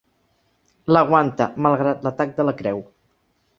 L'aguanta, 0.95 1.47
malgrat 1.67 2.09
l'atac 2.09 2.35
de 2.41 2.49
la 2.51 2.57
creu. 2.65 2.85